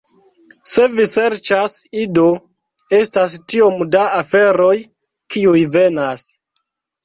[0.69, 2.23] Se vi serĉas Ido,
[3.01, 4.73] estas tiom da aferoj,
[5.37, 6.29] kiuj venas